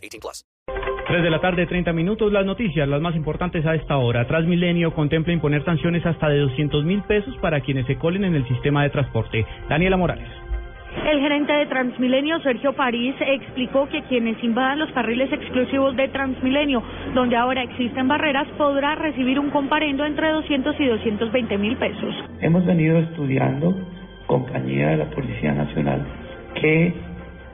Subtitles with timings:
[0.00, 0.44] 18 plus.
[1.10, 2.32] 3 de la tarde, 30 minutos.
[2.32, 4.26] Las noticias, las más importantes a esta hora.
[4.28, 8.46] Transmilenio contempla imponer sanciones hasta de 200 mil pesos para quienes se colen en el
[8.46, 9.44] sistema de transporte.
[9.68, 10.28] Daniela Morales.
[11.10, 16.82] El gerente de Transmilenio, Sergio París, explicó que quienes invadan los carriles exclusivos de Transmilenio,
[17.14, 22.14] donde ahora existen barreras, podrá recibir un comparendo entre 200 y 220 mil pesos.
[22.40, 23.74] Hemos venido estudiando,
[24.26, 26.06] compañía de la Policía Nacional,
[26.60, 26.92] que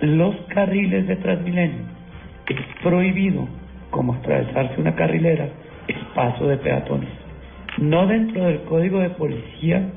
[0.01, 1.97] los carriles de Transmilenio
[2.55, 3.49] es prohibido,
[3.91, 5.49] como atravesarse una carrilera,
[5.89, 7.11] el paso de peatones.
[7.79, 9.91] No dentro del código de policía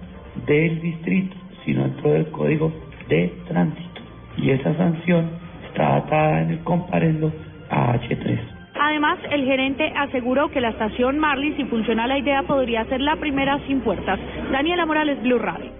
[0.46, 2.72] del distrito, sino dentro del código
[3.08, 4.02] de tránsito.
[4.38, 5.30] Y esa sanción
[5.68, 7.32] está atada en el comparendo
[7.70, 8.40] a H3.
[8.82, 13.18] Además, el gerente aseguró que la estación Marley, si funciona la idea, podría ser la
[13.18, 14.20] primera sin puertas.
[14.52, 15.79] Daniela Morales, Blue Radio.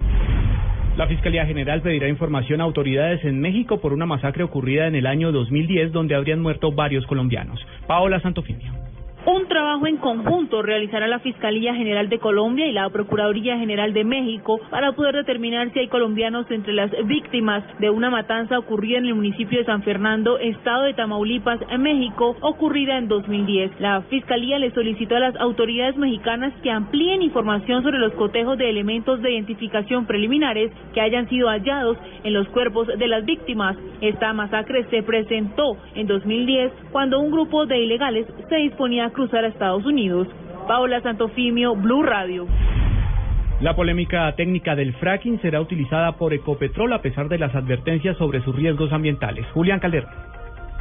[1.00, 5.06] La Fiscalía General pedirá información a autoridades en México por una masacre ocurrida en el
[5.06, 7.58] año 2010 donde habrían muerto varios colombianos.
[7.86, 8.79] Paola Santofimio.
[9.32, 14.02] Un trabajo en conjunto realizará la Fiscalía General de Colombia y la Procuraduría General de
[14.02, 19.06] México para poder determinar si hay colombianos entre las víctimas de una matanza ocurrida en
[19.06, 23.78] el municipio de San Fernando, estado de Tamaulipas, México, ocurrida en 2010.
[23.78, 28.68] La Fiscalía le solicitó a las autoridades mexicanas que amplíen información sobre los cotejos de
[28.68, 33.76] elementos de identificación preliminares que hayan sido hallados en los cuerpos de las víctimas.
[34.00, 39.44] Esta masacre se presentó en 2010 cuando un grupo de ilegales se disponía a cruzar
[39.44, 40.26] a Estados Unidos.
[40.66, 42.46] Paola Santofimio, Blue Radio.
[43.60, 48.40] La polémica técnica del fracking será utilizada por Ecopetrol a pesar de las advertencias sobre
[48.40, 49.44] sus riesgos ambientales.
[49.52, 50.08] Julián Calderón.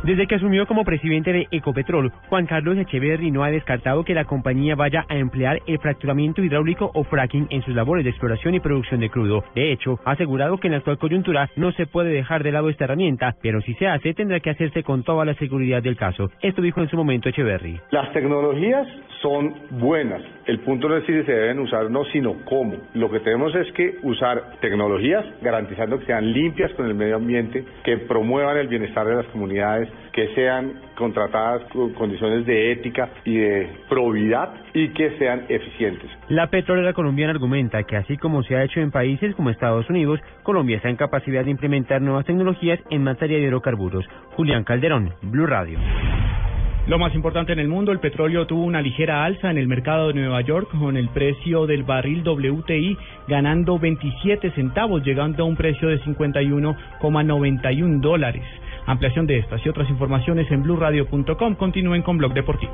[0.04, 4.24] Desde que asumió como presidente de Ecopetrol, Juan Carlos Echeverry no ha descartado que la
[4.24, 8.62] compañía vaya a emplear el fracturamiento hidráulico o fracking en sus labores de exploración y
[8.62, 9.44] producción de crudo.
[9.56, 12.70] De hecho, ha asegurado que en la actual coyuntura no se puede dejar de lado
[12.70, 16.32] esta herramienta, pero si se hace tendrá que hacerse con toda la seguridad del caso.
[16.42, 17.82] Esto dijo en su momento Echeverry.
[17.92, 18.88] Las tecnologías
[19.22, 20.22] son buenas.
[20.46, 22.76] El punto no es si se deben usar no, sino cómo.
[22.94, 27.66] Lo que tenemos es que usar tecnologías garantizando que sean limpias con el medio ambiente,
[27.84, 33.38] que promuevan el bienestar de las comunidades, que sean contratadas con condiciones de ética y
[33.38, 36.10] de probidad y que sean eficientes.
[36.28, 40.20] La petrolera colombiana argumenta que así como se ha hecho en países como Estados Unidos,
[40.44, 44.06] Colombia está en capacidad de implementar nuevas tecnologías en materia de hidrocarburos.
[44.36, 45.80] Julián Calderón, Blue Radio.
[46.90, 50.08] Lo más importante en el mundo, el petróleo tuvo una ligera alza en el mercado
[50.08, 52.98] de Nueva York con el precio del barril WTI
[53.28, 58.44] ganando 27 centavos, llegando a un precio de 51,91 dólares.
[58.90, 61.56] Ampliación de estas y otras informaciones en blurradio.com.
[61.58, 62.74] Continúen con Blog Deportivo.